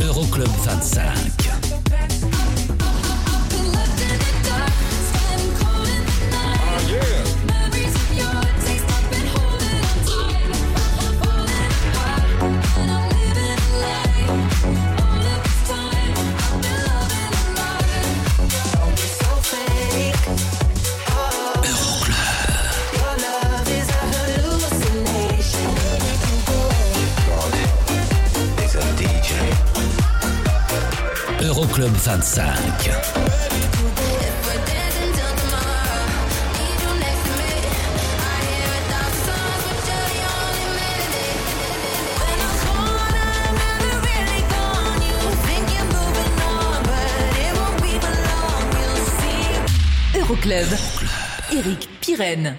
Euroclub 0.00 0.48
25. 0.62 1.47
Euroclub 31.78 31.96
25. 31.96 32.90
Euroclub. 50.16 50.66
Eric 51.52 51.88
Pirenne. 52.00 52.56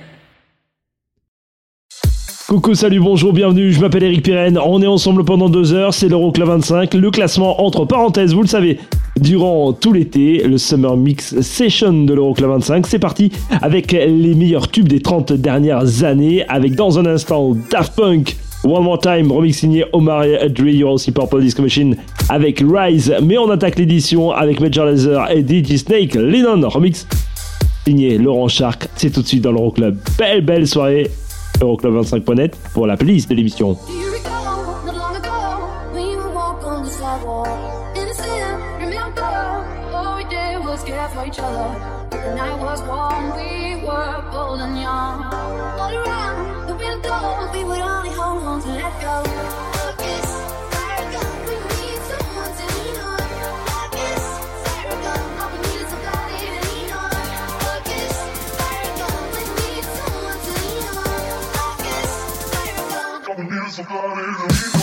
Coucou, 2.47 2.73
salut, 2.73 2.99
bonjour, 2.99 3.33
bienvenue, 3.33 3.73
je 3.73 3.81
m'appelle 3.81 4.03
Eric 4.03 4.23
Pirenne, 4.23 4.57
on 4.57 4.81
est 4.81 4.87
ensemble 4.87 5.23
pendant 5.23 5.49
deux 5.49 5.73
heures, 5.73 5.93
c'est 5.93 6.07
l'Euroclub 6.07 6.47
25, 6.47 6.95
le 6.95 7.11
classement 7.11 7.63
entre 7.63 7.85
parenthèses, 7.85 8.33
vous 8.33 8.41
le 8.41 8.47
savez, 8.47 8.79
durant 9.19 9.73
tout 9.73 9.93
l'été, 9.93 10.43
le 10.43 10.57
Summer 10.57 10.95
Mix 10.97 11.39
Session 11.41 12.05
de 12.05 12.13
l'Euroclub 12.13 12.49
25, 12.49 12.87
c'est 12.87 12.99
parti 12.99 13.31
avec 13.61 13.91
les 13.91 14.35
meilleurs 14.35 14.69
tubes 14.69 14.87
des 14.87 15.01
30 15.01 15.33
dernières 15.33 16.03
années, 16.03 16.45
avec 16.47 16.75
dans 16.75 16.97
un 16.99 17.05
instant 17.05 17.55
Daft 17.69 17.95
Punk, 17.95 18.35
One 18.63 18.83
More 18.83 18.99
Time, 18.99 19.31
remix 19.31 19.57
signé 19.57 19.85
Omar 19.93 20.21
Adri, 20.21 20.73
il 20.73 20.75
y 20.77 20.83
aura 20.83 20.97
Purple 21.13 21.41
Disco 21.41 21.61
Machine 21.61 21.95
avec 22.29 22.63
Rise, 22.67 23.13
mais 23.23 23.37
on 23.37 23.49
attaque 23.49 23.77
l'édition 23.77 24.31
avec 24.31 24.59
Major 24.59 24.85
Lazer 24.85 25.29
et 25.31 25.41
DJ 25.41 25.77
Snake, 25.77 26.15
Lennon, 26.15 26.67
remix 26.67 27.07
signé 27.85 28.17
Laurent 28.17 28.47
Shark, 28.47 28.87
c'est 28.95 29.11
tout 29.11 29.21
de 29.21 29.27
suite 29.27 29.43
dans 29.43 29.51
l'Euroclub. 29.51 29.97
Belle, 30.17 30.41
belle 30.41 30.67
soirée. 30.67 31.09
Euroclub25.net 31.59 32.55
pour 32.73 32.87
la 32.87 32.95
playlist 32.95 33.29
de 33.29 33.35
l'émission. 33.35 33.77
Chicago. 63.79 64.78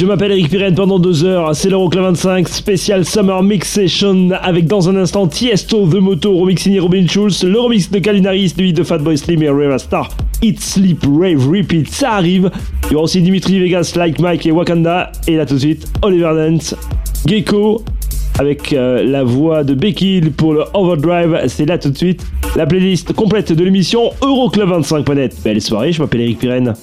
Je 0.00 0.06
m'appelle 0.06 0.32
Eric 0.32 0.48
Pirenne 0.48 0.74
pendant 0.74 0.98
deux 0.98 1.26
heures, 1.26 1.54
c'est 1.54 1.68
l'Euroclub 1.68 2.02
25 2.02 2.48
spécial 2.48 3.04
Summer 3.04 3.42
Mix 3.42 3.68
Session 3.68 4.30
avec 4.40 4.66
dans 4.66 4.88
un 4.88 4.96
instant 4.96 5.26
Tiesto 5.26 5.86
The 5.86 5.96
Moto 5.96 6.38
remix 6.38 6.62
signé 6.62 6.80
Robin 6.80 7.06
Schulz, 7.06 7.44
le 7.44 7.60
remix 7.60 7.90
de 7.90 7.98
Kalinaris, 7.98 8.54
lui 8.56 8.72
de 8.72 8.82
Fatboy 8.82 9.18
Slim 9.18 9.42
et 9.42 9.50
Reva 9.50 9.76
Star, 9.76 10.08
Eat 10.40 10.58
Sleep 10.58 11.04
Rave 11.04 11.46
Repeat, 11.46 11.90
ça 11.90 12.12
arrive. 12.12 12.50
Il 12.86 12.92
y 12.92 12.94
aura 12.94 13.04
aussi 13.04 13.20
Dimitri 13.20 13.60
Vegas, 13.60 13.92
Like 13.94 14.18
Mike 14.20 14.46
et 14.46 14.52
Wakanda 14.52 15.12
et 15.28 15.36
là 15.36 15.44
tout 15.44 15.56
de 15.56 15.60
suite 15.60 15.86
Oliver 16.00 16.32
Dance, 16.34 16.74
Gecko 17.26 17.84
avec 18.38 18.72
euh, 18.72 19.04
la 19.04 19.22
voix 19.22 19.64
de 19.64 19.74
Becky 19.74 20.22
pour 20.34 20.54
le 20.54 20.64
Overdrive, 20.72 21.42
c'est 21.48 21.66
là 21.66 21.76
tout 21.76 21.90
de 21.90 21.98
suite. 21.98 22.24
La 22.56 22.64
playlist 22.64 23.12
complète 23.12 23.52
de 23.52 23.62
l'émission 23.62 24.12
Euroclub25.net. 24.22 25.36
Belle 25.44 25.60
soirée, 25.60 25.92
je 25.92 26.00
m'appelle 26.00 26.22
Eric 26.22 26.38
Pirenne. 26.38 26.74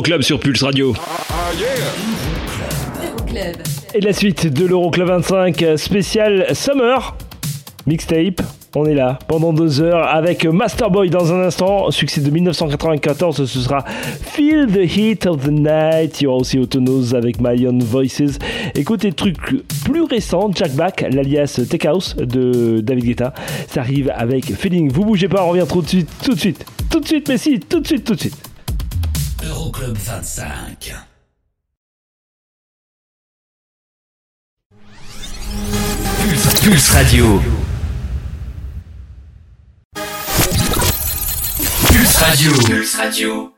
l'Euroclub 0.00 0.22
sur 0.22 0.40
Pulse 0.40 0.62
Radio. 0.62 0.94
Et 3.92 4.00
la 4.00 4.12
suite 4.14 4.46
de 4.46 4.64
l'Euroclub 4.64 5.08
25 5.08 5.62
spécial 5.76 6.46
Summer 6.54 7.14
mixtape. 7.86 8.40
On 8.74 8.86
est 8.86 8.94
là 8.94 9.18
pendant 9.28 9.52
deux 9.52 9.82
heures 9.82 10.08
avec 10.08 10.46
Masterboy 10.46 11.10
dans 11.10 11.34
un 11.34 11.42
instant. 11.42 11.90
Succès 11.90 12.22
de 12.22 12.30
1994, 12.30 13.44
ce 13.44 13.60
sera 13.60 13.84
Feel 14.22 14.68
the 14.68 14.96
Heat 14.96 15.26
of 15.26 15.44
the 15.44 15.50
Night. 15.50 16.22
Il 16.22 16.24
y 16.24 16.26
aura 16.28 16.38
aussi 16.38 16.58
Autonos 16.58 17.12
avec 17.12 17.38
My 17.38 17.66
Own 17.66 17.82
Voices. 17.82 18.38
Écoutez, 18.74 19.08
des 19.08 19.14
trucs 19.14 19.66
plus 19.84 20.04
récents, 20.04 20.50
Jack 20.54 20.72
Back, 20.76 21.04
l'alias 21.12 21.60
Tech 21.68 21.84
House 21.84 22.16
de 22.16 22.80
David 22.80 23.04
Guetta. 23.04 23.34
Ça 23.68 23.80
arrive 23.80 24.10
avec 24.16 24.46
Feeling. 24.54 24.90
Vous 24.90 25.04
bougez 25.04 25.28
pas, 25.28 25.44
on 25.44 25.50
revient 25.50 25.66
tout 25.68 25.82
de 25.82 25.88
suite, 25.88 26.08
tout 26.24 26.32
de 26.32 26.40
suite, 26.40 26.64
tout 26.90 27.00
de 27.00 27.06
suite, 27.06 27.28
mais 27.28 27.36
si, 27.36 27.60
tout 27.60 27.80
de 27.80 27.86
suite, 27.86 28.04
tout 28.04 28.14
de 28.14 28.20
suite. 28.20 28.49
Euroclub 29.80 29.96
25. 29.96 31.06
Pulse, 36.18 36.60
Pulse 36.62 36.94
Radio. 36.94 37.40
Pulse 41.86 42.20
Radio. 42.20 42.52
Pulse 42.52 42.98
Radio. 42.98 43.52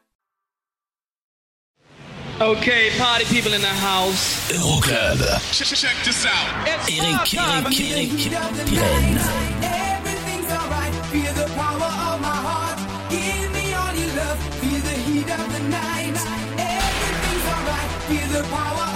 Okay, 2.40 2.90
party 2.98 3.24
people 3.24 3.52
in 3.52 3.60
the 3.60 3.66
house. 3.66 4.48
Euroclub. 4.52 5.18
Check 5.52 5.96
this 6.04 6.24
out. 6.24 6.68
Eric, 6.68 6.88
Eric, 7.02 7.34
Eric, 7.34 8.22
power 18.50 18.91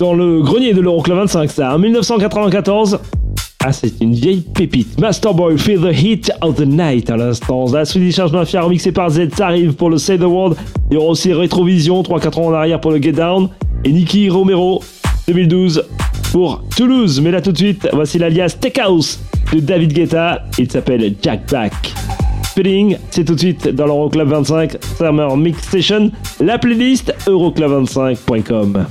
Dans 0.00 0.14
le 0.14 0.40
grenier 0.40 0.72
de 0.72 0.80
l'Euroclub 0.80 1.18
25, 1.18 1.50
ça, 1.50 1.74
en 1.74 1.78
1994. 1.78 3.00
Ah, 3.62 3.70
c'est 3.70 4.00
une 4.00 4.14
vieille 4.14 4.40
pépite. 4.40 4.98
Masterboy, 4.98 5.58
Feel 5.58 5.78
the 5.78 5.94
Heat 5.94 6.32
of 6.40 6.54
the 6.54 6.64
Night 6.64 7.10
à 7.10 7.18
l'instant. 7.18 7.66
La 7.70 7.84
Swedish 7.84 8.18
House 8.18 8.32
Mafia 8.32 8.62
remixée 8.62 8.92
par 8.92 9.10
Z, 9.10 9.28
arrive 9.40 9.74
pour 9.74 9.90
le 9.90 9.98
Say 9.98 10.16
the 10.16 10.22
World. 10.22 10.56
Il 10.90 10.94
y 10.94 10.96
aura 10.96 11.10
aussi 11.10 11.34
Retrovision, 11.34 12.00
3-4 12.00 12.40
ans 12.40 12.46
en 12.46 12.54
arrière 12.54 12.80
pour 12.80 12.92
le 12.92 13.02
Get 13.02 13.12
Down. 13.12 13.50
Et 13.84 13.92
Nicky 13.92 14.30
Romero, 14.30 14.82
2012 15.28 15.84
pour 16.32 16.62
Toulouse. 16.74 17.20
Mais 17.20 17.30
là 17.30 17.42
tout 17.42 17.52
de 17.52 17.58
suite, 17.58 17.86
voici 17.92 18.18
l'alias 18.18 18.56
Tech 18.58 18.78
House 18.78 19.20
de 19.52 19.60
David 19.60 19.92
Guetta. 19.92 20.44
Il 20.58 20.72
s'appelle 20.72 21.14
Jack 21.20 21.46
Black. 21.46 21.92
Feeling, 22.54 22.96
c'est 23.10 23.26
tout 23.26 23.34
de 23.34 23.40
suite 23.40 23.68
dans 23.68 23.84
l'Euroclub 23.84 24.28
25 24.28 24.78
Summer 24.96 25.36
Mix 25.36 25.62
Station. 25.62 26.10
La 26.40 26.56
playlist 26.56 27.14
euroclub25.com. 27.26 28.86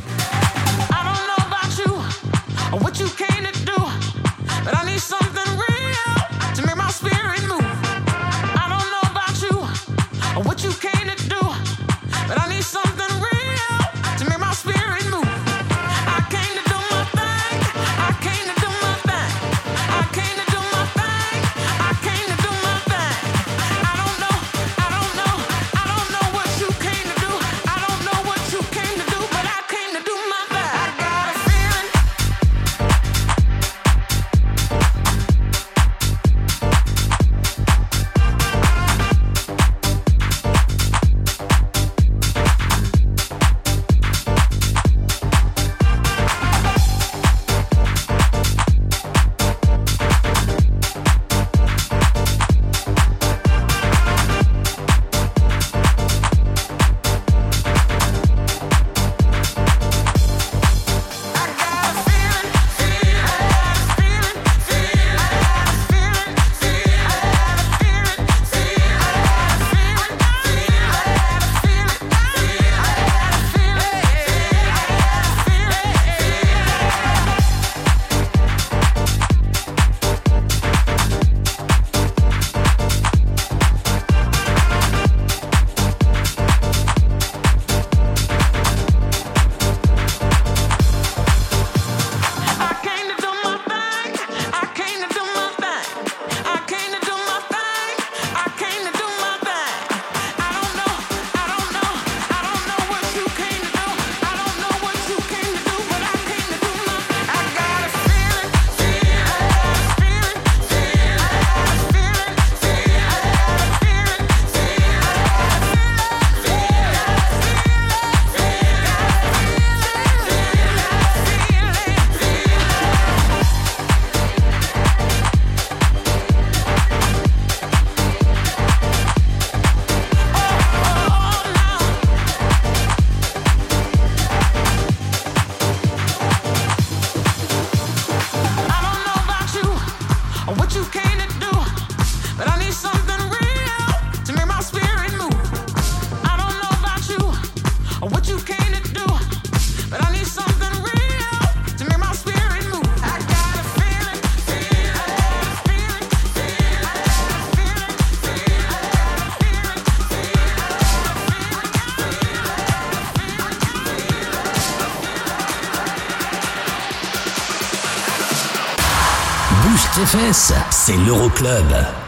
c'est 170.31 170.95
l'Euroclub. 170.95 171.98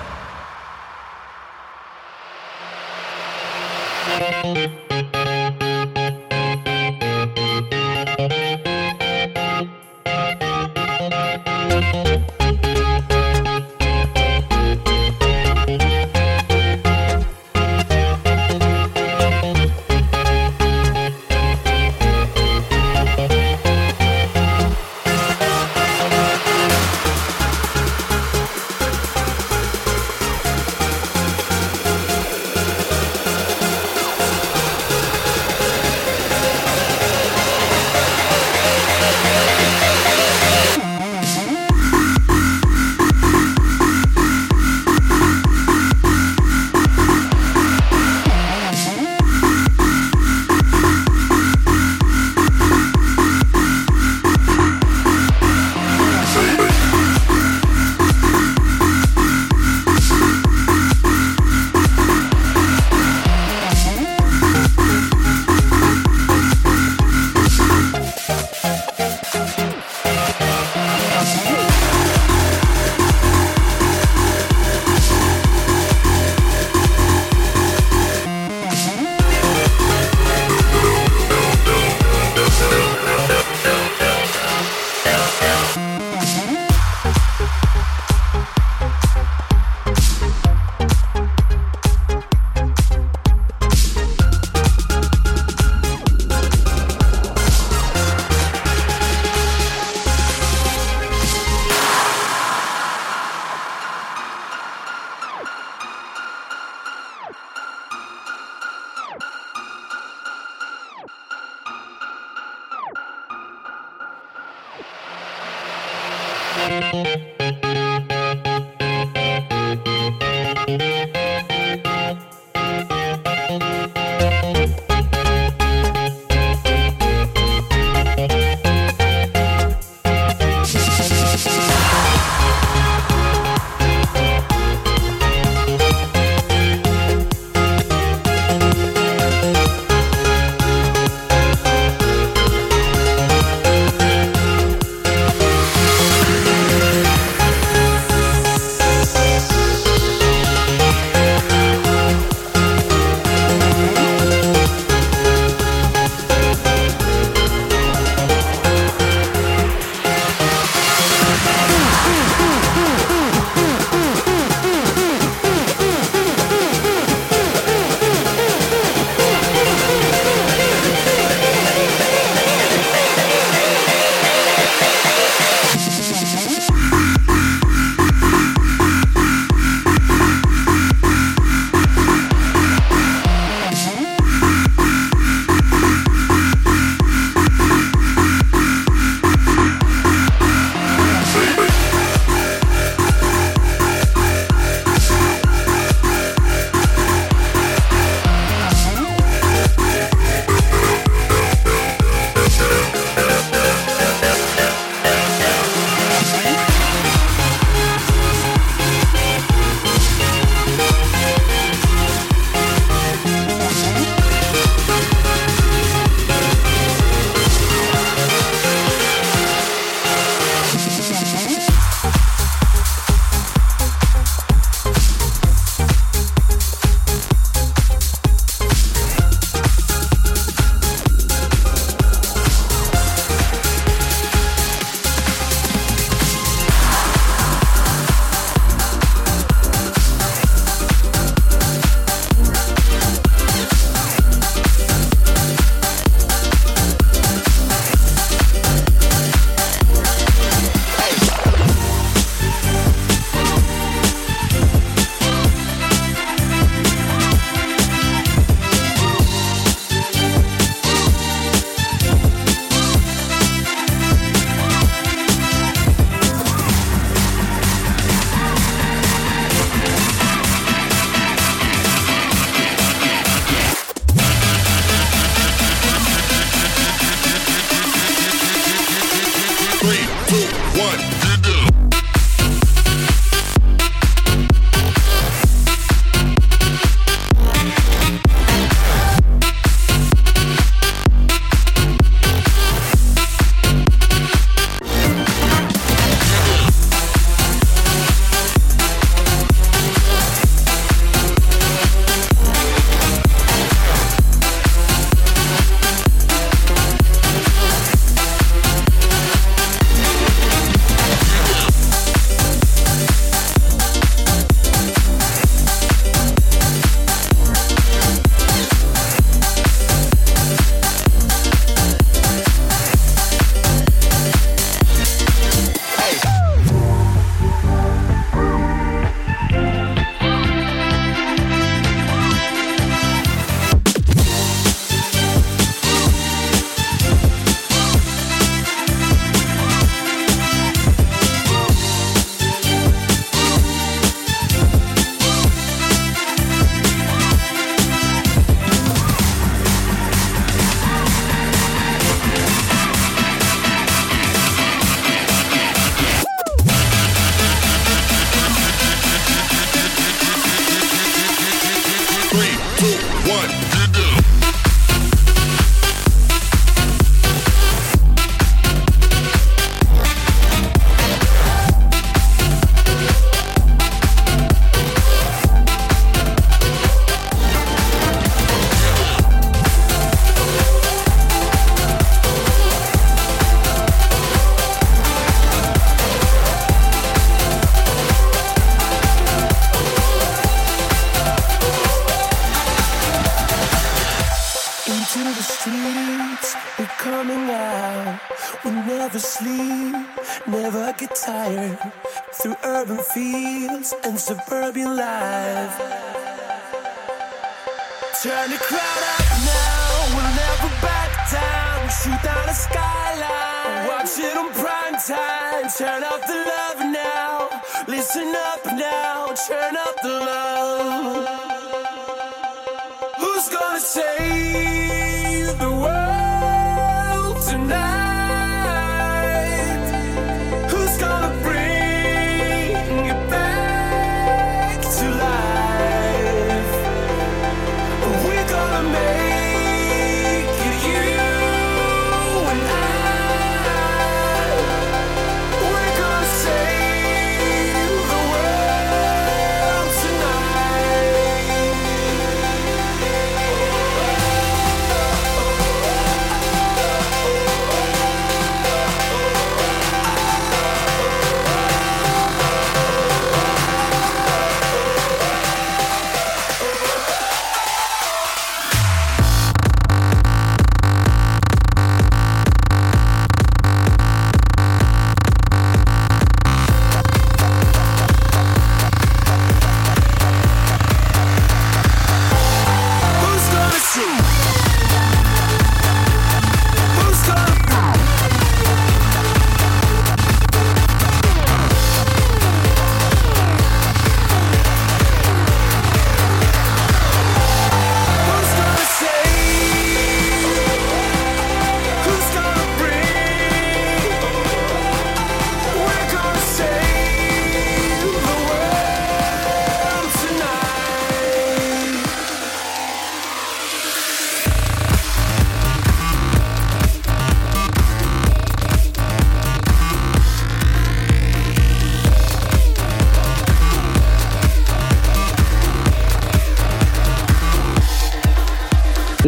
Time. 415.07 415.69
Turn 415.77 416.03
up 416.03 416.21
the 416.27 416.33
love 416.33 416.79
now, 416.91 417.49
listen 417.87 418.33
up 418.35 418.65
now, 418.65 419.33
turn 419.47 419.75
up 419.77 419.95
the 420.03 420.09
love. 420.09 421.40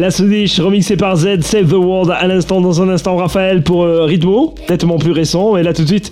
La 0.04 0.10
Swedish 0.10 0.60
remixée 0.60 0.98
par 0.98 1.16
Z, 1.16 1.40
Save 1.40 1.70
the 1.70 1.78
World 1.78 2.10
à 2.10 2.26
l'instant, 2.26 2.60
dans 2.60 2.82
un 2.82 2.90
instant 2.90 3.16
Raphaël 3.16 3.62
pour 3.62 3.84
euh, 3.84 4.04
Ritmo, 4.04 4.54
nettement 4.68 4.98
plus 4.98 5.12
récent, 5.12 5.56
et 5.56 5.62
là 5.62 5.72
tout 5.72 5.80
de 5.80 5.86
suite 5.86 6.10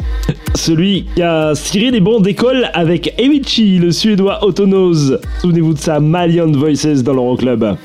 celui 0.55 1.05
qui 1.15 1.21
a 1.21 1.53
tiré 1.55 1.91
des 1.91 2.01
bons 2.01 2.21
d'école 2.21 2.71
avec 2.73 3.13
Evichi, 3.19 3.79
le 3.79 3.93
suédois 3.93 4.45
autonose. 4.45 5.21
Souvenez-vous 5.43 5.75
de 5.75 5.79
sa 5.79 6.01
Malian 6.01 6.53
Voices 6.53 7.03
dans 7.03 7.13
l'Euroclub. 7.13 7.77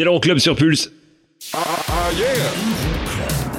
C'est 0.00 0.04
l'Euroclub 0.04 0.38
sur 0.38 0.54
Pulse. 0.54 0.92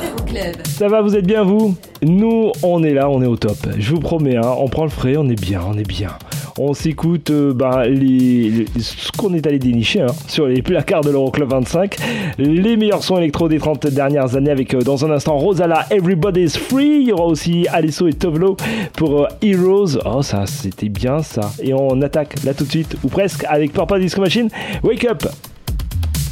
Euroclub. 0.02 0.56
Ça 0.64 0.88
va, 0.88 1.02
vous 1.02 1.18
êtes 1.18 1.28
bien 1.28 1.44
vous? 1.44 1.76
Nous, 2.02 2.54
on 2.64 2.82
est 2.82 2.94
là, 2.94 3.10
on 3.10 3.22
est 3.22 3.28
au 3.28 3.36
top. 3.36 3.58
Je 3.78 3.90
vous 3.94 4.00
promets, 4.00 4.38
hein, 4.38 4.56
on 4.58 4.70
prend 4.70 4.86
le 4.86 4.90
frais, 4.90 5.18
on 5.18 5.28
est 5.28 5.38
bien, 5.38 5.62
on 5.68 5.78
est 5.78 5.86
bien. 5.86 6.12
On 6.58 6.74
s'écoute 6.74 7.30
euh, 7.32 7.54
bah, 7.54 7.84
ce 7.84 9.12
qu'on 9.18 9.34
est 9.34 9.46
allé 9.48 9.60
dénicher 9.60 10.00
hein, 10.00 10.16
sur 10.30 10.48
les 10.48 10.62
placards 10.62 11.02
de 11.02 11.10
l'Euroclub 11.10 11.50
25. 11.50 11.98
Les 12.38 12.78
meilleurs 12.78 13.04
sons 13.04 13.18
électro 13.18 13.50
des 13.50 13.60
30 13.60 13.88
dernières 13.88 14.38
années 14.38 14.52
avec 14.52 14.74
euh, 14.74 14.80
dans 14.80 15.04
un 15.04 15.12
instant 15.12 15.38
Rosala, 15.38 15.88
Everybody's 15.92 16.56
Free. 16.56 17.02
Il 17.02 17.08
y 17.10 17.12
aura 17.12 17.26
aussi 17.26 17.68
Alesso 17.68 18.08
et 18.08 18.14
Tovlo 18.14 18.56
pour 18.94 19.24
euh, 19.24 19.28
Heroes. 19.42 20.00
Oh, 20.06 20.22
ça, 20.22 20.46
c'était 20.46 20.88
bien 20.88 21.22
ça. 21.22 21.52
Et 21.62 21.74
on 21.74 22.02
attaque 22.02 22.42
là 22.46 22.54
tout 22.54 22.64
de 22.64 22.70
suite, 22.70 22.96
ou 23.04 23.10
presque, 23.10 23.44
avec 23.44 23.74
Purple 23.74 24.00
Disco 24.00 24.22
Machine. 24.22 24.48
Wake 24.84 25.04
up 25.04 25.26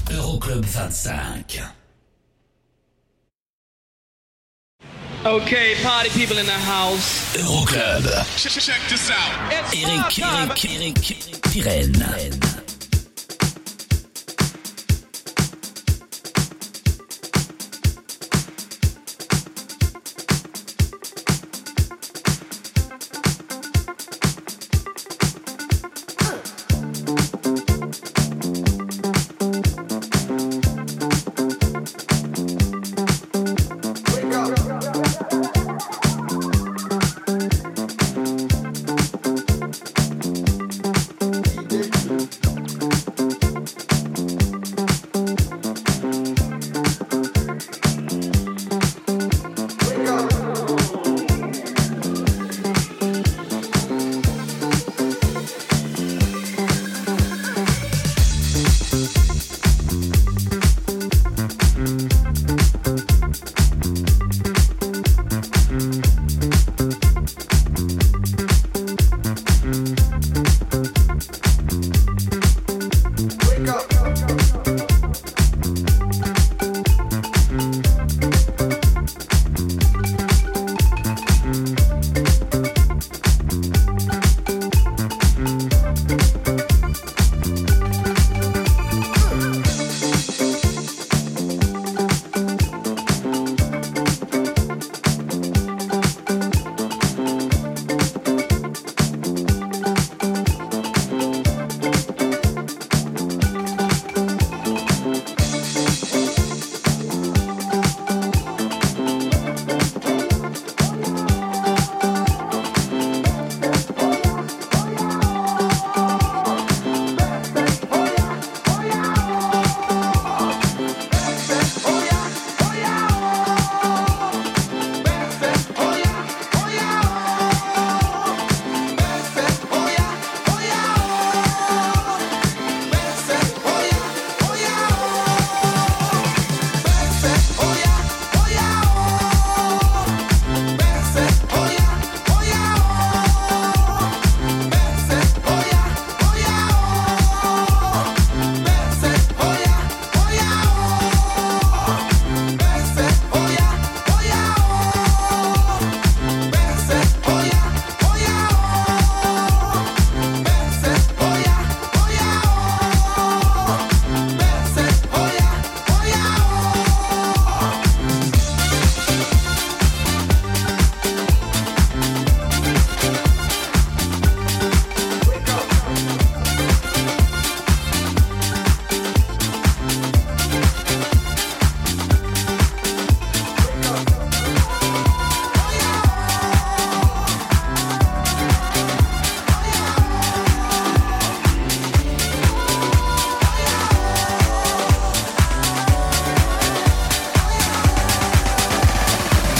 Euroclub 0.09 0.65
25. 0.65 1.73
Okay, 5.25 5.75
party 5.83 6.09
people 6.09 6.37
in 6.37 6.45
the 6.45 6.51
house. 6.51 7.35
Euroclub. 7.35 8.03
Check 8.37 8.79
this 8.89 9.11
out. 9.11 9.51
Eric, 9.51 10.19
Eric, 10.19 10.65
Eric, 10.65 10.95
Pirenne. 11.43 12.66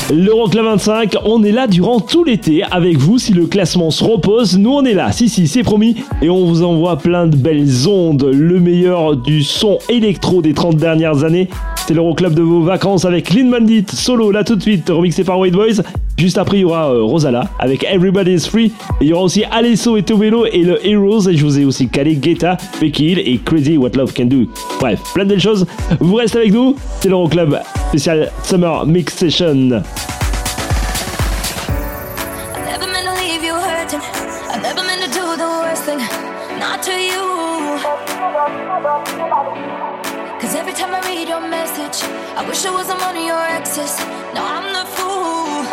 L'Euroclub 0.09 0.63
25, 0.63 1.17
on 1.25 1.43
est 1.43 1.51
là 1.51 1.67
durant 1.67 1.99
tout 1.99 2.23
l'été 2.23 2.63
avec 2.63 2.97
vous. 2.97 3.17
Si 3.17 3.33
le 3.33 3.45
classement 3.45 3.91
se 3.91 4.05
repose, 4.05 4.57
nous 4.57 4.71
on 4.71 4.85
est 4.85 4.93
là. 4.93 5.11
Si, 5.11 5.27
si, 5.27 5.49
c'est 5.49 5.63
promis. 5.63 5.97
Et 6.21 6.29
on 6.29 6.45
vous 6.45 6.63
envoie 6.63 6.97
plein 6.97 7.27
de 7.27 7.35
belles 7.35 7.89
ondes. 7.89 8.23
Le 8.23 8.57
meilleur 8.61 9.17
du 9.17 9.43
son 9.43 9.79
électro 9.89 10.41
des 10.41 10.53
30 10.53 10.77
dernières 10.77 11.25
années 11.25 11.49
c'est 11.87 11.93
C'était 11.93 12.01
l'Euroclub 12.01 12.33
de 12.33 12.41
vos 12.41 12.63
vacances 12.63 13.05
avec 13.05 13.33
Lynn 13.33 13.49
Bandit, 13.49 13.85
solo, 13.93 14.29
là 14.29 14.43
tout 14.43 14.57
de 14.57 14.61
suite, 14.61 14.89
remixé 14.89 15.23
par 15.23 15.39
White 15.39 15.53
Boys. 15.53 15.81
Juste 16.17 16.37
après, 16.37 16.57
il 16.57 16.61
y 16.61 16.65
aura 16.65 16.91
euh, 16.91 17.01
Rosala 17.01 17.49
avec 17.59 17.85
Everybody's 17.85 18.45
Free. 18.45 18.73
Et 18.99 19.05
il 19.05 19.07
y 19.07 19.13
aura 19.13 19.23
aussi 19.23 19.45
Alesso 19.45 19.95
et 19.95 20.03
Tobello 20.03 20.45
et 20.45 20.63
le 20.63 20.85
Heroes. 20.85 21.29
Et 21.29 21.37
je 21.37 21.45
vous 21.45 21.57
ai 21.57 21.63
aussi 21.63 21.87
calé 21.87 22.15
Guetta, 22.15 22.57
Becky 22.81 23.11
Hill 23.11 23.19
et 23.19 23.37
Crazy 23.37 23.77
What 23.77 23.91
Love 23.95 24.13
Can 24.13 24.25
Do. 24.25 24.47
Bref, 24.81 24.99
plein 25.13 25.23
de 25.23 25.37
choses. 25.37 25.65
Vous 26.01 26.15
restez 26.15 26.39
avec 26.39 26.51
nous. 26.51 26.75
C'est 26.99 27.07
l'Euroclub 27.07 27.57
spécial 27.87 28.31
Summer 28.43 28.85
Mix 28.85 29.15
Session. 29.15 29.81
your 41.39 41.49
message. 41.49 42.03
I 42.35 42.47
wish 42.47 42.65
I 42.65 42.71
wasn't 42.71 42.99
one 43.01 43.15
of 43.15 43.23
your 43.23 43.43
exes. 43.57 43.93
Now 44.33 44.45
I'm 44.57 44.67
the 44.73 44.85
fool. 44.95 45.65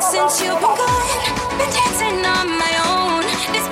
Since 0.00 0.40
you've 0.42 0.58
been 0.58 0.76
gone, 0.82 1.22
been 1.58 1.70
dancing 1.70 2.18
on 2.36 2.46
my 2.58 2.74
own. 2.90 3.22
This 3.54 3.66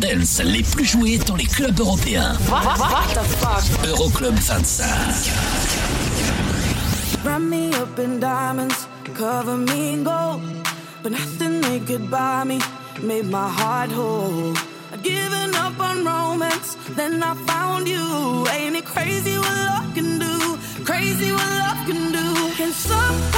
dance 0.00 0.40
les 0.42 0.62
plus 0.62 0.84
joués 0.84 1.18
dans 1.18 1.36
les 1.36 1.46
clubs 1.46 1.78
européens. 1.78 2.36
What, 2.48 2.64
what, 2.64 2.78
what 2.78 3.14
the 3.14 3.22
fuck? 3.40 3.62
Euroclub 3.86 4.34
25. 4.34 4.84
Wrap 7.24 7.40
me 7.40 7.72
up 7.74 7.98
in 7.98 8.18
diamonds, 8.18 8.88
cover 9.14 9.56
me 9.56 9.92
in 9.94 10.04
gold. 10.04 10.40
But 11.02 11.12
nothing 11.12 11.60
they 11.60 11.80
could 11.80 12.10
buy 12.10 12.44
me 12.44 12.58
made 13.02 13.26
my 13.26 13.48
heart 13.48 13.90
whole. 13.90 14.54
I'd 14.92 15.02
given 15.02 15.54
up 15.54 15.78
on 15.78 16.04
romance, 16.04 16.76
then 16.96 17.22
I 17.22 17.34
found 17.46 17.86
you. 17.86 18.46
Ain't 18.48 18.76
it 18.76 18.84
crazy 18.84 19.36
what 19.38 19.56
love 19.68 19.94
can 19.94 20.18
do? 20.18 20.58
Crazy 20.84 21.30
what 21.32 21.50
love 21.62 21.86
can 21.86 22.12
do? 22.12 22.50
Can 22.56 22.72
some 22.72 23.29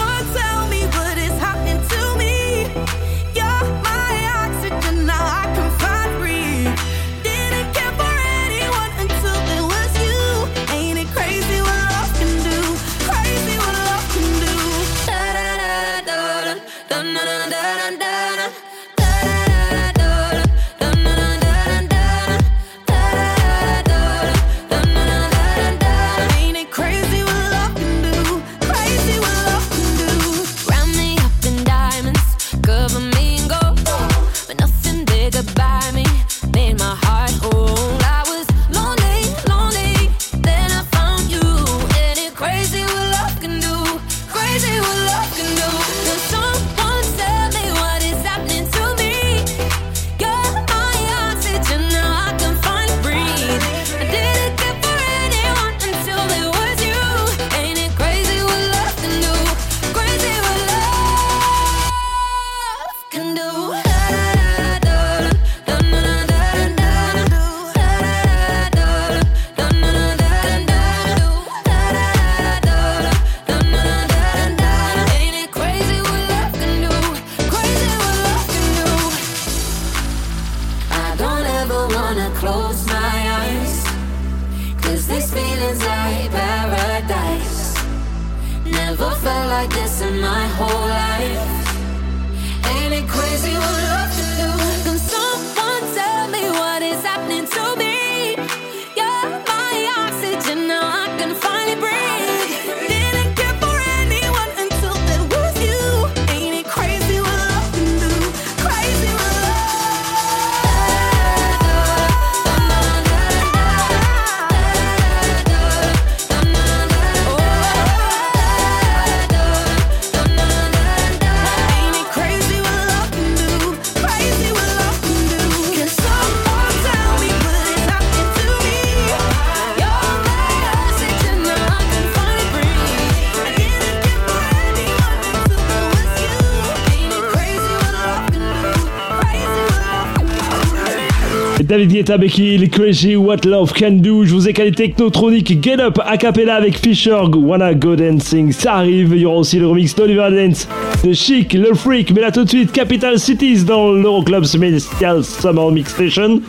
Crazy 142.71 143.17
What 143.17 143.45
Love 143.45 143.73
Can 143.73 143.93
Do. 143.93 144.25
Je 144.25 144.33
vous 144.33 144.49
ai 144.49 144.53
calé 144.53 144.73
Technotronic, 144.73 145.63
Get 145.63 145.81
Up, 145.81 145.99
a 146.05 146.17
cappella 146.17 146.57
avec 146.57 146.79
Fisher, 146.79 147.23
Wanna 147.35 147.75
Go 147.75 147.97
Dancing. 147.97 148.53
Ça 148.53 148.75
arrive, 148.75 149.13
il 149.15 149.23
y 149.23 149.25
aura 149.25 149.39
aussi 149.39 149.59
le 149.59 149.67
remix 149.67 149.95
d'Oliver 149.95 150.29
Dance, 150.31 150.69
The 151.03 151.13
Chic, 151.13 151.53
Le 151.55 151.75
Freak, 151.75 152.13
mais 152.13 152.21
là 152.21 152.31
tout 152.31 152.45
de 152.45 152.49
suite, 152.49 152.73
Capital 152.73 153.19
Cities 153.19 153.65
dans 153.65 153.93
l'Euroclub 153.93 154.45
Celestial 154.45 155.25
Summer 155.25 155.71
Mix 155.71 155.93
Station. 155.93 156.41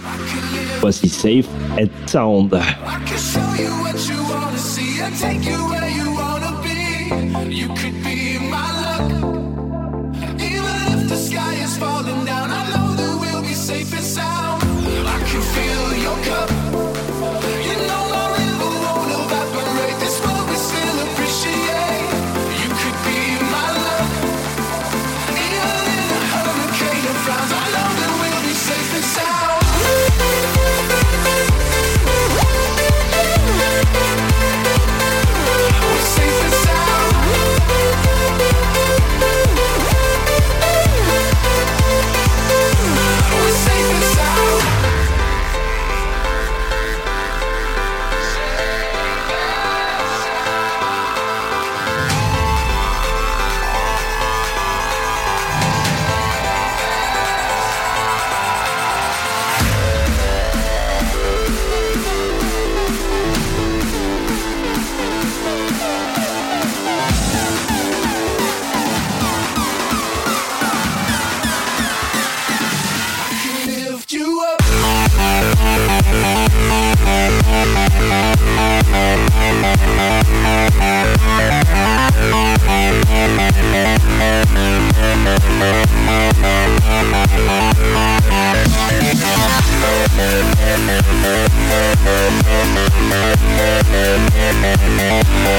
Voici 0.82 1.10
Safe 1.10 1.46
and 1.80 1.88
Sound. 2.06 2.54
I 2.54 2.60
can 3.06 3.18
show 3.18 3.40
you 3.62 3.70
what 3.82 3.94
you 3.94 4.58
see 4.58 5.02
and 5.02 5.14
take 5.20 5.46
you 5.50 5.73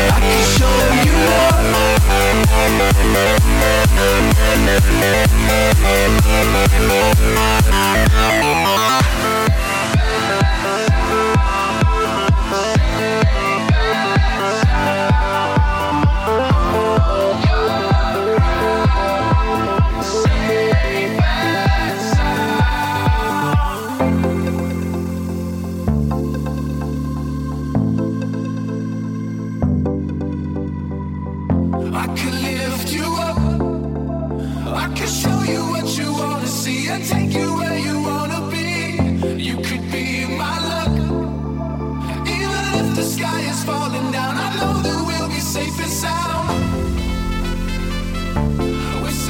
I 0.06 0.20
can 0.20 0.44
show 0.56 0.76
you 1.04 1.14
up. 1.34 1.54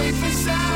We're 0.05 0.13
safe 0.33 0.74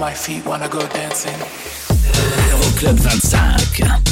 My 0.00 0.14
feet 0.14 0.46
wanna 0.46 0.66
go 0.66 0.80
dancing. 0.88 1.36
Euroclub 2.48 2.96
25. 3.02 4.09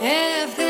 If 0.00 0.67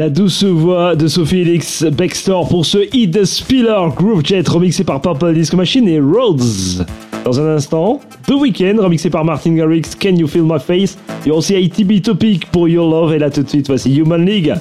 La 0.00 0.08
douce 0.08 0.44
voix 0.44 0.96
de 0.96 1.08
Sophie 1.08 1.40
Elix 1.40 1.84
Baxter 1.84 2.38
pour 2.48 2.64
ce 2.64 2.78
hit 2.96 3.10
de 3.10 3.22
Spiller 3.24 3.82
Groove 3.94 4.24
Jet 4.24 4.48
remixé 4.48 4.82
par 4.82 5.02
Purple 5.02 5.34
Disco 5.34 5.58
Machine 5.58 5.86
et 5.88 6.00
Rhodes. 6.00 6.86
Dans 7.22 7.38
un 7.38 7.56
instant, 7.56 8.00
The 8.26 8.30
Weeknd 8.30 8.80
remixé 8.80 9.10
par 9.10 9.26
Martin 9.26 9.52
Garrix, 9.52 9.82
Can 10.00 10.16
You 10.16 10.26
Feel 10.26 10.44
My 10.44 10.58
Face 10.58 10.96
a 11.26 11.30
aussi 11.30 11.54
ITB 11.54 12.00
Topic 12.02 12.46
pour 12.46 12.66
Your 12.66 12.90
Love 12.90 13.12
et 13.12 13.18
là 13.18 13.28
tout 13.28 13.42
de 13.42 13.48
suite 13.50 13.66
voici 13.66 13.94
Human 13.94 14.24
League. 14.24 14.54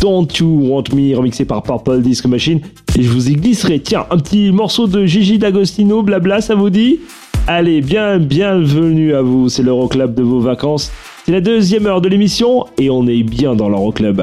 Don't 0.00 0.28
You 0.38 0.68
Want 0.68 0.84
Me 0.94 1.16
remixé 1.16 1.44
par 1.44 1.64
Purple 1.64 2.00
Disco 2.00 2.28
Machine 2.28 2.60
et 2.96 3.02
je 3.02 3.10
vous 3.10 3.30
y 3.30 3.32
glisserai 3.32 3.80
tiens 3.80 4.06
un 4.12 4.18
petit 4.18 4.52
morceau 4.52 4.86
de 4.86 5.04
Gigi 5.06 5.38
D'Agostino 5.38 6.04
blabla 6.04 6.40
ça 6.40 6.54
vous 6.54 6.70
dit? 6.70 7.00
Allez 7.48 7.80
bien 7.80 8.20
bienvenue 8.20 9.12
à 9.12 9.22
vous 9.22 9.48
c'est 9.48 9.64
l'Euroclub 9.64 10.14
de 10.14 10.22
vos 10.22 10.38
vacances 10.38 10.92
c'est 11.26 11.32
la 11.32 11.40
deuxième 11.40 11.86
heure 11.86 12.00
de 12.00 12.08
l'émission 12.08 12.66
et 12.78 12.90
on 12.90 13.08
est 13.08 13.24
bien 13.24 13.56
dans 13.56 13.68
l'Euroclub. 13.68 14.22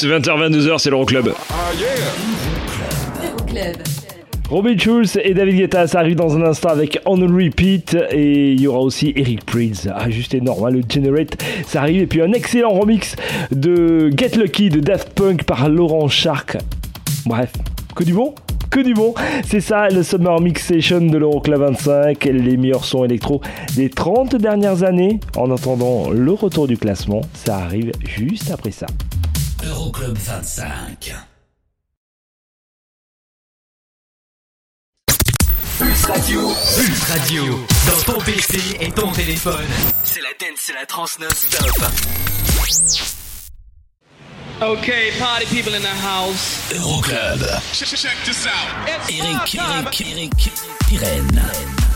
20h-22h, 0.00 0.78
c'est 0.78 0.90
l'Euroclub. 0.90 1.32
Robin 4.48 4.76
Schulz 4.76 5.18
et 5.22 5.34
David 5.34 5.56
Guetta, 5.56 5.86
ça 5.86 6.00
arrive 6.00 6.16
dans 6.16 6.36
un 6.36 6.42
instant 6.42 6.70
avec 6.70 6.98
On 7.06 7.16
Repeat 7.16 7.96
et 8.10 8.52
il 8.52 8.60
y 8.60 8.66
aura 8.66 8.80
aussi 8.80 9.12
Eric 9.16 9.44
Prydz. 9.44 9.90
Ah, 9.94 10.10
juste 10.10 10.34
énorme, 10.34 10.64
hein, 10.64 10.70
le 10.70 10.82
Generate, 10.88 11.42
ça 11.66 11.80
arrive. 11.80 12.02
Et 12.02 12.06
puis 12.06 12.22
un 12.22 12.32
excellent 12.32 12.70
remix 12.70 13.16
de 13.50 14.10
Get 14.16 14.36
Lucky 14.36 14.68
de 14.68 14.80
Daft 14.80 15.10
Punk 15.14 15.44
par 15.44 15.68
Laurent 15.68 16.08
Shark. 16.08 16.56
Bref, 17.26 17.52
que 17.94 18.04
du 18.04 18.14
bon 18.14 18.34
que 18.70 18.80
du 18.80 18.94
bon. 18.94 19.12
C'est 19.44 19.60
ça 19.60 19.88
le 19.88 20.02
Summer 20.02 20.40
Mix 20.40 20.64
Session 20.64 21.02
de 21.02 21.18
l'Euroclub 21.18 21.60
25, 21.60 22.24
les 22.24 22.56
meilleurs 22.56 22.86
sons 22.86 23.04
électro 23.04 23.42
des 23.76 23.90
30 23.90 24.36
dernières 24.36 24.82
années. 24.82 25.20
En 25.36 25.50
attendant 25.50 26.10
le 26.10 26.32
retour 26.32 26.66
du 26.66 26.78
classement, 26.78 27.20
ça 27.34 27.56
arrive 27.58 27.92
juste 28.02 28.50
après 28.50 28.70
ça. 28.70 28.86
Euroclub 29.92 30.16
25. 30.16 31.14
Pulse 35.78 36.04
Radio. 36.06 36.40
Pulse 36.76 37.02
Radio. 37.10 37.66
Dans 37.86 38.12
ton 38.12 38.20
PC 38.20 38.58
et 38.80 38.90
ton 38.90 39.12
téléphone. 39.12 39.66
C'est 40.04 40.20
la 40.20 40.28
dance, 40.40 40.60
c'est 40.60 40.72
la 40.72 40.86
trans 40.86 41.04
non-stop. 41.20 41.68
Okay, 44.62 45.10
party 45.18 45.46
people 45.46 45.74
in 45.74 45.80
the 45.80 45.96
house. 46.02 46.72
Euroclub. 46.72 47.44
Check, 47.72 48.16
this 48.24 48.46
out. 48.46 48.88
Eric, 48.88 49.20
Eric, 49.20 49.54
Eric, 49.54 50.00
Eric, 50.00 50.52
Irène. 50.90 51.91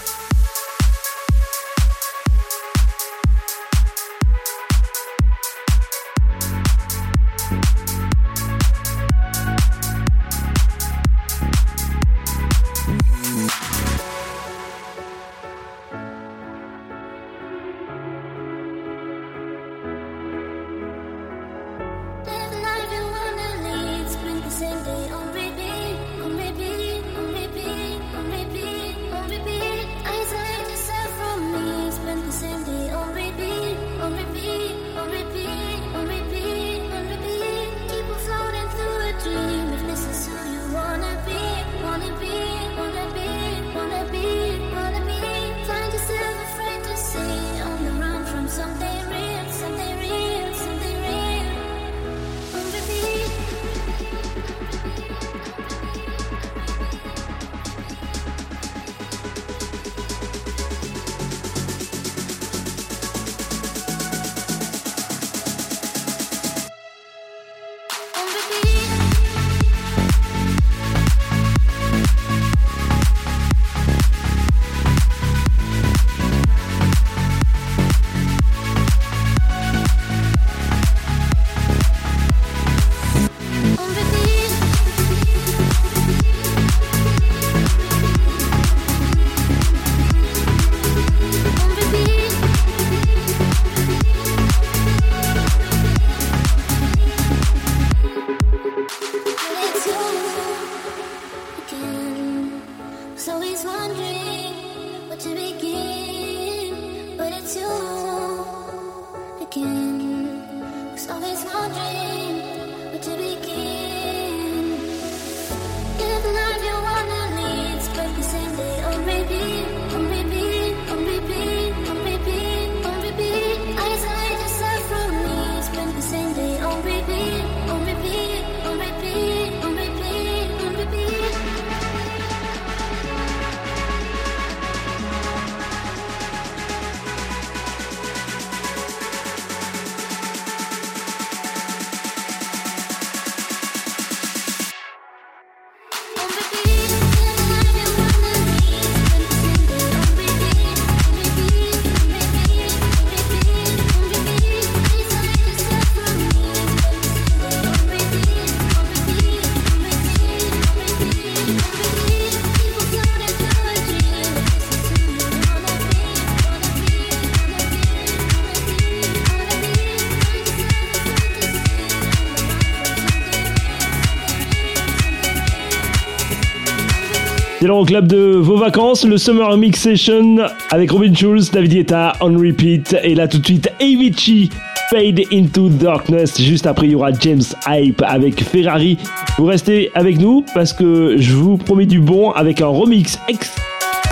C'est 177.66 177.70
l'Euroclub 177.72 178.06
de 178.06 178.36
vos 178.36 178.56
vacances, 178.59 179.05
le 179.05 179.18
Summer 179.18 179.56
Mix 179.56 179.80
Session 179.80 180.36
avec 180.70 180.93
Robin 180.93 181.12
Schulz, 181.12 181.51
David 181.51 181.72
Guetta, 181.72 182.12
On 182.20 182.38
Repeat. 182.38 182.94
Et 183.02 183.16
là 183.16 183.26
tout 183.26 183.38
de 183.38 183.44
suite, 183.44 183.68
Avicii, 183.80 184.51
Fade 184.88 185.22
Into 185.32 185.68
Darkness. 185.70 186.40
Juste 186.40 186.68
après, 186.68 186.86
il 186.86 186.93
y 186.93 186.94
aura 186.94 187.10
James 187.20 187.43
Hype 187.66 188.01
avec 188.06 188.44
Ferrari. 188.44 188.98
Vous 189.36 189.47
restez 189.47 189.90
avec 189.97 190.20
nous 190.20 190.44
parce 190.55 190.72
que 190.72 191.16
je 191.18 191.32
vous 191.32 191.56
promets 191.56 191.86
du 191.86 191.98
bon 191.98 192.30
avec 192.30 192.60
un 192.60 192.68
remix 192.68 193.18
ex- 193.26 193.56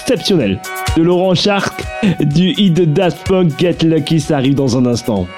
exceptionnel 0.00 0.60
de 0.96 1.02
Laurent 1.04 1.36
Shark 1.36 1.80
du 2.34 2.54
hit 2.56 2.74
de 2.74 2.84
Daft 2.86 3.24
Punk 3.28 3.52
Get 3.56 3.84
Lucky. 3.84 4.18
Ça 4.18 4.38
arrive 4.38 4.56
dans 4.56 4.76
un 4.76 4.84
instant. 4.84 5.28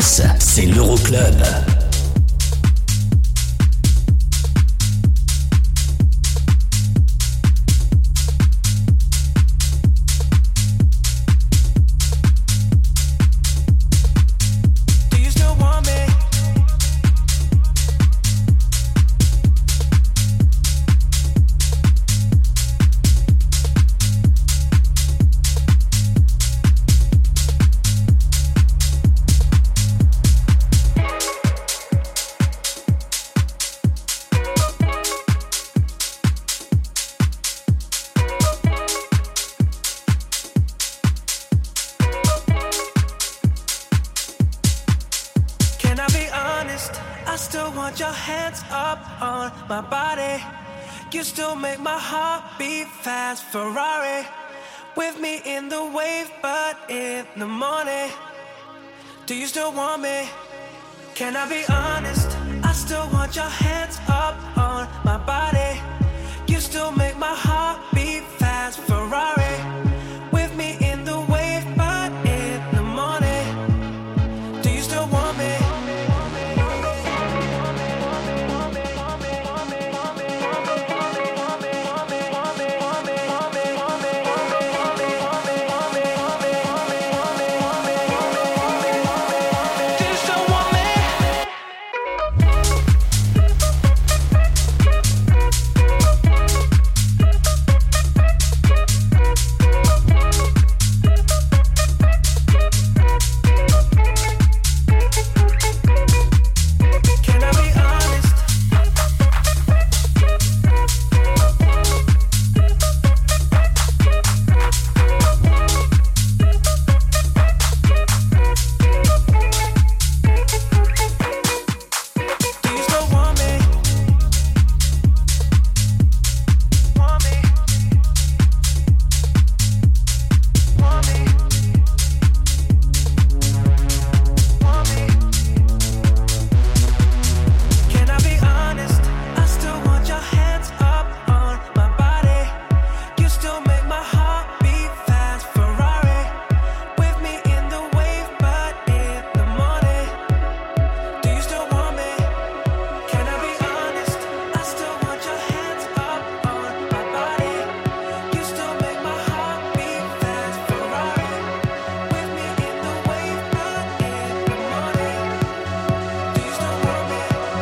C'est 0.00 0.64
l'Euroclub. 0.64 1.59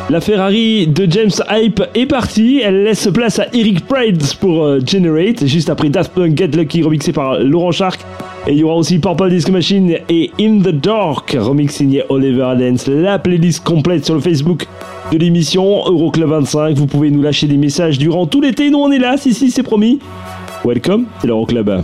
La 0.09 0.21
Ferrari 0.21 0.87
de 0.87 1.05
James 1.07 1.29
Hype 1.51 1.83
est 1.93 2.07
partie, 2.07 2.61
elle 2.65 2.83
laisse 2.83 3.07
place 3.13 3.37
à 3.37 3.45
Eric 3.53 3.85
Prydz 3.85 4.33
pour 4.33 4.63
euh, 4.63 4.79
Generate, 4.83 5.45
juste 5.45 5.69
après 5.69 5.89
Daft 5.89 6.13
Punk 6.13 6.35
Get 6.35 6.47
Lucky 6.47 6.81
remixé 6.81 7.11
par 7.11 7.37
Laurent 7.39 7.71
Shark. 7.71 8.01
Et 8.47 8.53
il 8.53 8.57
y 8.57 8.63
aura 8.63 8.73
aussi 8.73 8.97
Purple 8.97 9.29
Disco 9.29 9.51
Machine 9.51 9.97
et 10.09 10.31
In 10.41 10.61
the 10.61 10.71
Dark, 10.71 11.37
remix 11.39 11.75
signé 11.75 12.01
Oliver 12.09 12.53
Dance. 12.57 12.87
La 12.87 13.19
playlist 13.19 13.63
complète 13.63 14.03
sur 14.03 14.15
le 14.15 14.21
Facebook 14.21 14.65
de 15.11 15.17
l'émission 15.19 15.85
Euroclub 15.85 16.29
25. 16.29 16.75
Vous 16.75 16.87
pouvez 16.87 17.11
nous 17.11 17.21
lâcher 17.21 17.45
des 17.45 17.57
messages 17.57 17.99
durant 17.99 18.25
tout 18.25 18.41
l'été, 18.41 18.71
nous 18.71 18.79
on 18.79 18.91
est 18.91 18.97
là, 18.97 19.15
si 19.15 19.35
si 19.35 19.51
c'est 19.51 19.61
promis. 19.61 19.99
Welcome, 20.65 21.05
c'est 21.21 21.27
l'Euroclub. 21.27 21.83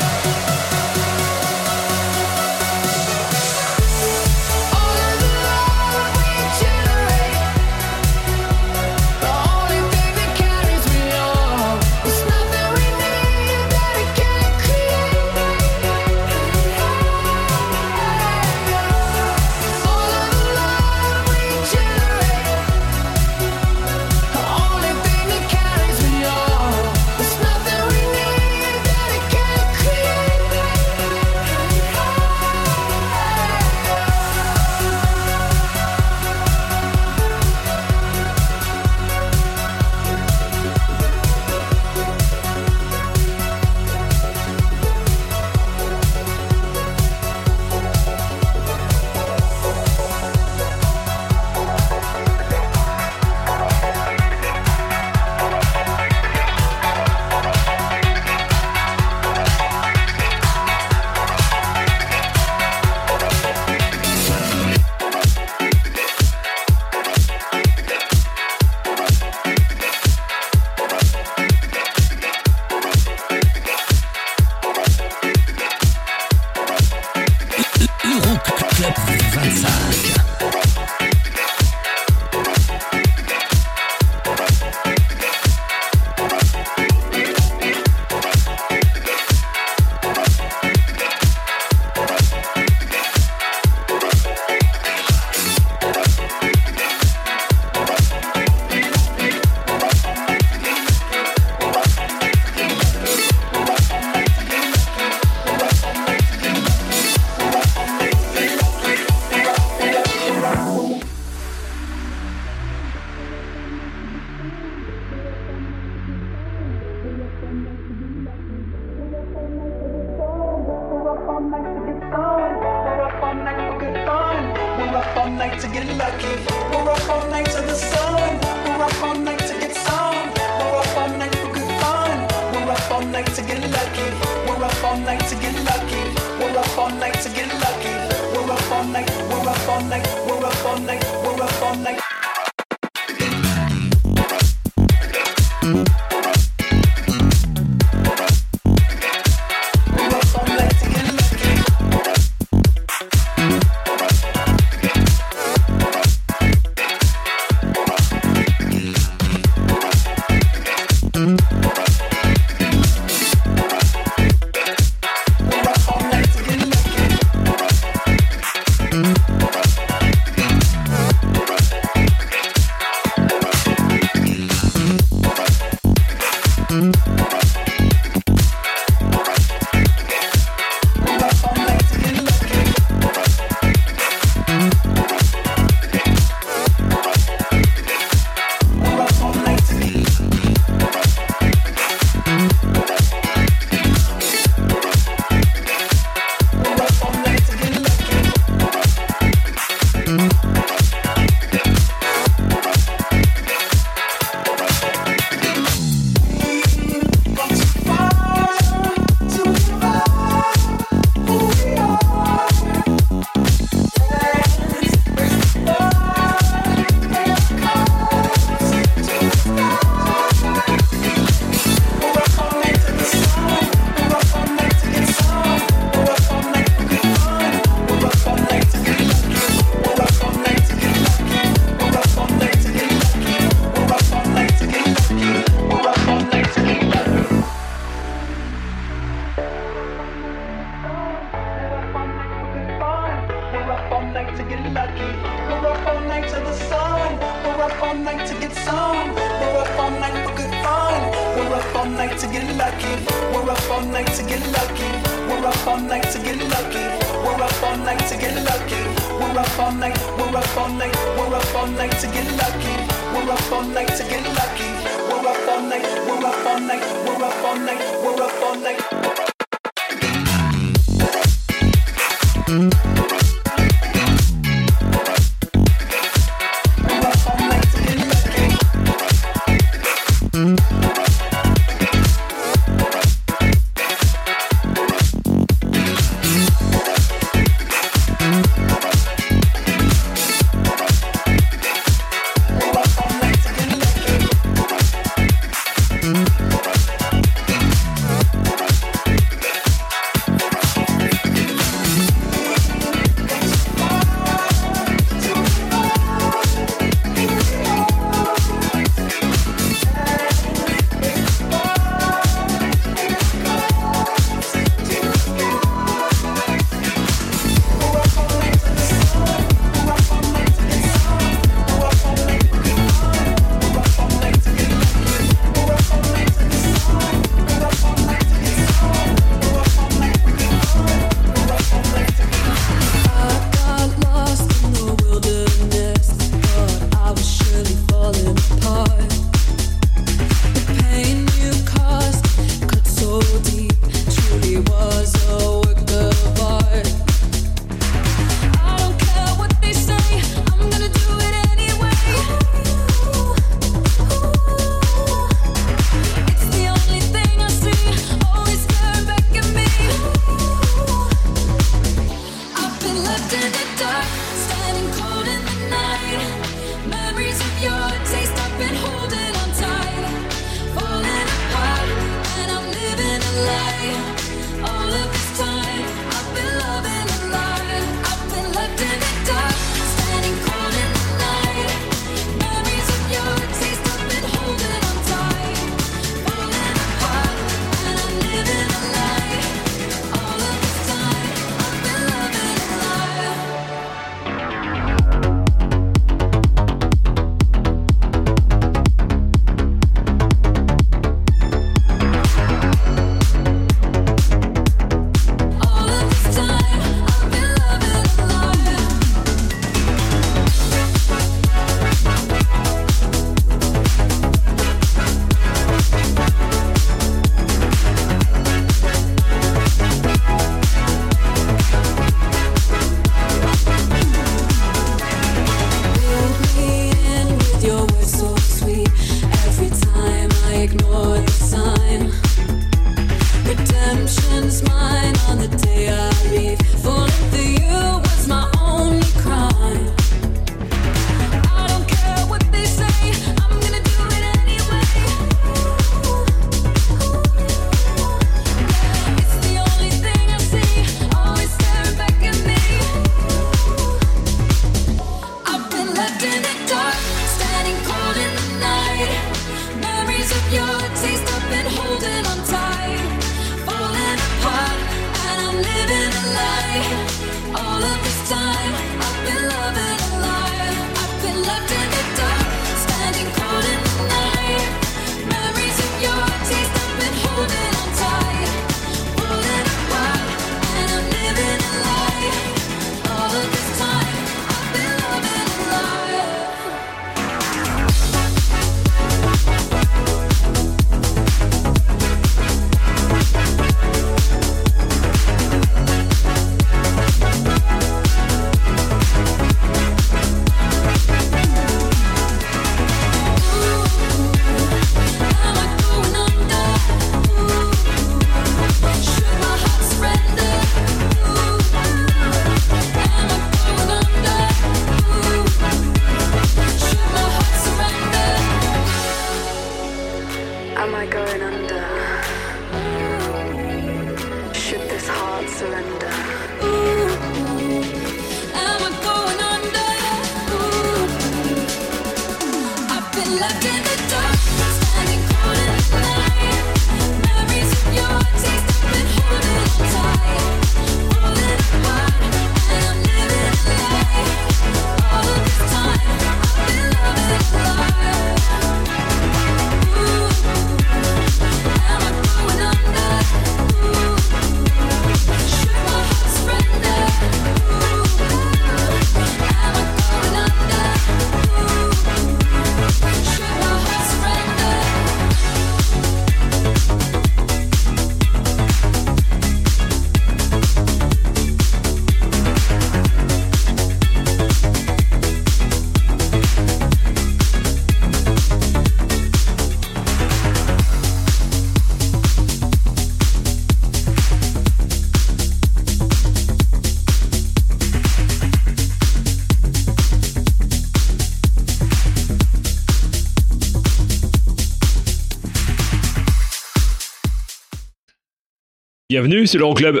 bienvenue, 599.20 599.48
c'est 599.48 599.58
l'Euroclub. 599.58 600.00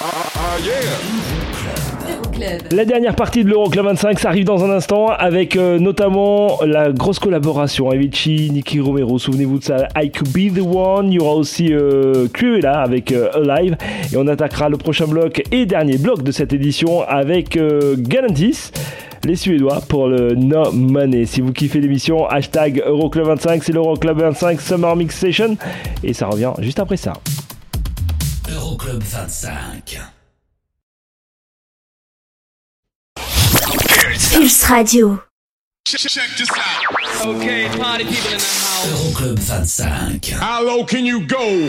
Ah. 0.00 0.06
La 2.72 2.84
dernière 2.84 3.14
partie 3.14 3.44
de 3.44 3.48
l'Euroclub 3.48 3.84
25, 3.84 4.18
ça 4.18 4.28
arrive 4.30 4.44
dans 4.44 4.64
un 4.64 4.70
instant 4.70 5.06
avec 5.06 5.54
euh, 5.54 5.78
notamment 5.78 6.58
la 6.66 6.90
grosse 6.90 7.20
collaboration 7.20 7.90
Avicii, 7.90 8.50
Nicky 8.50 8.80
Romero, 8.80 9.20
souvenez-vous 9.20 9.60
de 9.60 9.62
ça, 9.64 9.86
I 9.96 10.10
Could 10.10 10.30
Be 10.32 10.52
The 10.52 10.62
One, 10.66 11.12
il 11.12 11.14
y 11.14 11.18
aura 11.20 11.34
aussi 11.36 11.72
euh, 11.72 12.26
là 12.60 12.80
avec 12.80 13.12
euh, 13.12 13.30
Alive 13.34 13.76
et 14.12 14.16
on 14.16 14.26
attaquera 14.26 14.68
le 14.68 14.78
prochain 14.78 15.06
bloc 15.06 15.44
et 15.52 15.64
dernier 15.64 15.98
bloc 15.98 16.24
de 16.24 16.32
cette 16.32 16.52
édition 16.52 17.02
avec 17.02 17.56
euh, 17.56 17.94
Galantis 17.96 18.72
les 19.24 19.36
Suédois 19.36 19.80
pour 19.88 20.08
le 20.08 20.34
No 20.34 20.72
Money. 20.72 21.26
Si 21.26 21.40
vous 21.40 21.52
kiffez 21.52 21.80
l'émission, 21.80 22.26
hashtag 22.26 22.82
Euroclub25, 22.84 23.60
c'est 23.62 23.72
l'Euroclub25 23.72 24.58
Summer 24.58 24.96
Mix 24.96 25.14
Session, 25.14 25.56
Et 26.02 26.14
ça 26.14 26.26
revient 26.26 26.52
juste 26.60 26.80
après 26.80 26.96
ça. 26.96 27.12
25. 29.00 30.10
Pulse 34.32 34.70
Radio. 34.70 35.22
Check 35.84 36.00
the 36.02 36.46
house. 36.54 37.00
Euroclub 38.86 39.38
25. 39.46 40.40
How 40.40 40.62
low 40.62 40.84
can 40.84 41.04
you 41.06 41.26
go? 41.26 41.66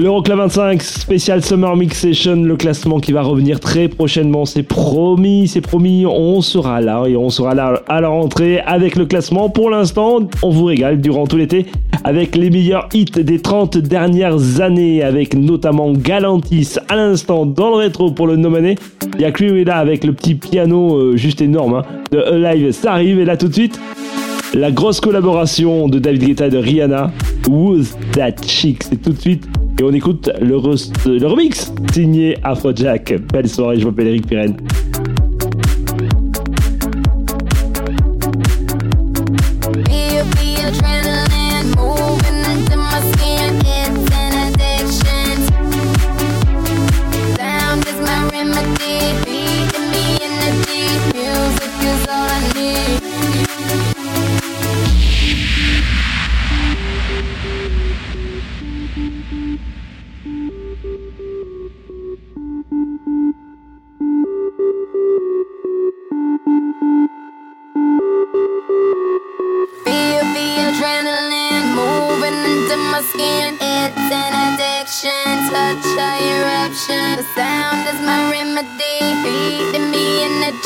L'Euroclub 0.00 0.38
25 0.38 0.80
spécial 0.80 1.42
Summer 1.42 1.74
Mix 1.74 1.98
Session, 1.98 2.36
le 2.36 2.54
classement 2.54 3.00
qui 3.00 3.10
va 3.10 3.22
revenir 3.22 3.58
très 3.58 3.88
prochainement, 3.88 4.44
c'est 4.44 4.62
promis, 4.62 5.48
c'est 5.48 5.60
promis, 5.60 6.06
on 6.06 6.40
sera 6.40 6.80
là 6.80 7.04
et 7.08 7.16
on 7.16 7.30
sera 7.30 7.52
là 7.52 7.82
à 7.88 8.00
la 8.00 8.08
rentrée 8.08 8.60
avec 8.60 8.94
le 8.94 9.06
classement. 9.06 9.50
Pour 9.50 9.70
l'instant, 9.70 10.20
on 10.44 10.50
vous 10.50 10.66
régale 10.66 11.00
durant 11.00 11.26
tout 11.26 11.36
l'été 11.36 11.66
avec 12.04 12.36
les 12.36 12.48
meilleurs 12.48 12.88
hits 12.94 13.06
des 13.06 13.40
30 13.40 13.78
dernières 13.78 14.60
années, 14.60 15.02
avec 15.02 15.34
notamment 15.34 15.92
Galantis 15.92 16.76
à 16.88 16.94
l'instant 16.94 17.44
dans 17.44 17.70
le 17.70 17.76
rétro 17.78 18.12
pour 18.12 18.28
le 18.28 18.36
nomané. 18.36 18.76
Il 19.16 19.22
y 19.22 19.24
a 19.24 19.32
Cluida 19.32 19.78
avec 19.78 20.04
le 20.04 20.12
petit 20.12 20.36
piano 20.36 20.94
euh, 20.94 21.16
juste 21.16 21.40
énorme 21.40 21.74
hein, 21.74 21.82
de 22.12 22.18
Alive, 22.20 22.70
ça 22.70 22.92
arrive 22.92 23.18
et 23.18 23.24
là 23.24 23.36
tout 23.36 23.48
de 23.48 23.54
suite. 23.54 23.80
La 24.54 24.70
grosse 24.70 25.00
collaboration 25.00 25.88
de 25.88 25.98
David 25.98 26.24
Guetta 26.24 26.46
et 26.46 26.50
de 26.50 26.58
Rihanna, 26.58 27.10
Who's 27.48 27.96
That 28.12 28.36
Chick, 28.46 28.84
c'est 28.84 29.02
tout 29.02 29.10
de 29.12 29.20
suite. 29.20 29.48
Et 29.78 29.84
on 29.84 29.92
écoute 29.92 30.28
le, 30.40 30.56
le 31.18 31.26
remix 31.26 31.72
signé 31.92 32.36
Afrojack. 32.42 33.14
Belle 33.32 33.48
soirée, 33.48 33.78
je 33.78 33.86
m'appelle 33.86 34.08
Eric 34.08 34.26
Pirenne. 34.26 34.56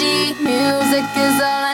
Me. 0.01 0.35
Music 0.41 1.05
is 1.17 1.41
all 1.41 1.65
I 1.65 1.72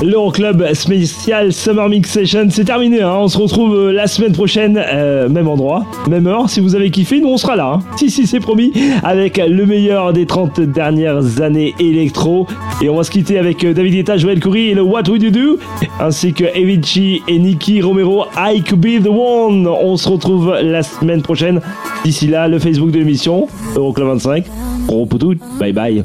L'Euroclub 0.00 0.64
spécial 0.74 1.52
Summer 1.52 1.88
Mix 1.88 2.10
Session, 2.10 2.46
c'est 2.50 2.64
terminé. 2.64 3.02
hein. 3.02 3.16
On 3.20 3.26
se 3.28 3.36
retrouve 3.36 3.74
euh, 3.74 3.92
la 3.92 4.06
semaine 4.06 4.32
prochaine, 4.32 4.80
euh, 4.80 5.28
même 5.28 5.48
endroit, 5.48 5.84
même 6.08 6.28
heure. 6.28 6.48
Si 6.48 6.60
vous 6.60 6.76
avez 6.76 6.90
kiffé, 6.92 7.20
nous 7.20 7.28
on 7.28 7.36
sera 7.36 7.56
là. 7.56 7.72
hein. 7.74 7.80
Si, 7.96 8.08
si, 8.08 8.28
c'est 8.28 8.38
promis. 8.38 8.72
Avec 9.02 9.38
le 9.44 9.66
meilleur 9.66 10.12
des 10.12 10.24
30 10.24 10.60
dernières 10.60 11.40
années 11.42 11.74
électro. 11.80 12.46
Et 12.80 12.88
on 12.88 12.94
va 12.96 13.02
se 13.02 13.10
quitter 13.10 13.38
avec 13.38 13.64
euh, 13.64 13.74
David 13.74 13.92
Guetta, 13.94 14.16
Joël 14.16 14.38
Coury 14.38 14.68
et 14.68 14.74
le 14.74 14.82
What 14.82 15.08
Would 15.08 15.22
You 15.22 15.30
Do? 15.30 15.58
Ainsi 15.98 16.32
que 16.32 16.44
Avicii 16.44 17.22
et 17.26 17.38
Nicky 17.40 17.82
Romero, 17.82 18.26
I 18.36 18.62
Could 18.62 18.80
Be 18.80 19.02
The 19.02 19.08
One. 19.08 19.66
On 19.66 19.96
se 19.96 20.08
retrouve 20.08 20.54
la 20.62 20.84
semaine 20.84 21.22
prochaine. 21.22 21.60
D'ici 22.04 22.28
là, 22.28 22.46
le 22.46 22.60
Facebook 22.60 22.92
de 22.92 22.98
l'émission, 22.98 23.48
Euroclub 23.74 24.06
25. 24.06 24.44
Gros 24.86 25.06
poutou, 25.06 25.34
bye 25.58 25.72
bye. 25.72 26.04